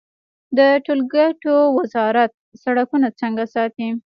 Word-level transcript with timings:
د 0.57 0.59
ټولګټو 0.85 1.55
وزارت 1.77 2.31
سړکونه 2.63 3.07
څنګه 3.19 3.43
ساتي؟ 3.53 3.89